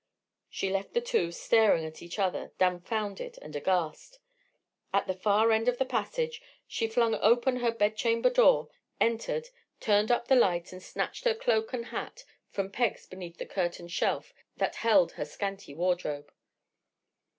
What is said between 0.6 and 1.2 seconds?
left the